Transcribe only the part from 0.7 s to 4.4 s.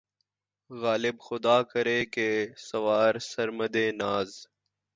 غالبؔ! خدا کرے کہ‘ سوارِ سمندِ ناز